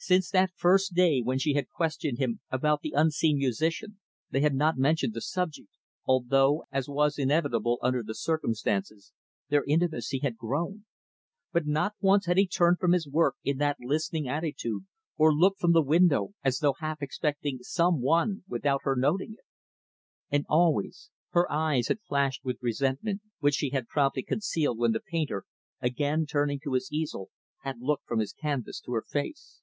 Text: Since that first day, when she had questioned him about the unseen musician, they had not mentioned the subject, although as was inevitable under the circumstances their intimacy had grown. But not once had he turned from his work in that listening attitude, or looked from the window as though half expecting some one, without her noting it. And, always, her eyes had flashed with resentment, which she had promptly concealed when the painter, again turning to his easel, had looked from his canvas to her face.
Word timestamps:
Since 0.00 0.30
that 0.30 0.52
first 0.54 0.94
day, 0.94 1.20
when 1.22 1.40
she 1.40 1.54
had 1.54 1.68
questioned 1.70 2.18
him 2.18 2.38
about 2.50 2.82
the 2.82 2.92
unseen 2.96 3.36
musician, 3.36 3.98
they 4.30 4.40
had 4.42 4.54
not 4.54 4.78
mentioned 4.78 5.12
the 5.12 5.20
subject, 5.20 5.70
although 6.06 6.66
as 6.70 6.88
was 6.88 7.18
inevitable 7.18 7.80
under 7.82 8.04
the 8.04 8.14
circumstances 8.14 9.12
their 9.48 9.64
intimacy 9.66 10.20
had 10.20 10.36
grown. 10.36 10.84
But 11.52 11.66
not 11.66 11.94
once 12.00 12.26
had 12.26 12.38
he 12.38 12.46
turned 12.46 12.78
from 12.78 12.92
his 12.92 13.08
work 13.08 13.34
in 13.42 13.58
that 13.58 13.78
listening 13.80 14.28
attitude, 14.28 14.84
or 15.16 15.34
looked 15.34 15.58
from 15.58 15.72
the 15.72 15.82
window 15.82 16.32
as 16.44 16.60
though 16.60 16.74
half 16.78 17.02
expecting 17.02 17.58
some 17.62 18.00
one, 18.00 18.44
without 18.46 18.82
her 18.84 18.94
noting 18.94 19.32
it. 19.32 19.44
And, 20.30 20.46
always, 20.48 21.10
her 21.30 21.50
eyes 21.50 21.88
had 21.88 22.02
flashed 22.06 22.44
with 22.44 22.62
resentment, 22.62 23.20
which 23.40 23.56
she 23.56 23.70
had 23.70 23.88
promptly 23.88 24.22
concealed 24.22 24.78
when 24.78 24.92
the 24.92 25.00
painter, 25.00 25.42
again 25.80 26.24
turning 26.24 26.60
to 26.62 26.74
his 26.74 26.88
easel, 26.92 27.30
had 27.62 27.80
looked 27.80 28.06
from 28.06 28.20
his 28.20 28.32
canvas 28.32 28.78
to 28.82 28.92
her 28.92 29.02
face. 29.02 29.60